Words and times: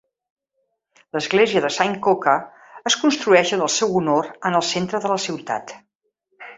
L'església 1.17 1.61
de 1.65 1.71
Saint 1.75 1.93
Coca 2.09 2.35
es 2.93 2.97
construeix 3.05 3.55
en 3.59 3.67
el 3.69 3.73
seu 3.77 3.97
honor 4.03 4.35
en 4.51 4.61
el 4.63 4.69
centre 4.75 5.07
de 5.07 5.17
la 5.17 5.23
ciutat. 5.31 5.81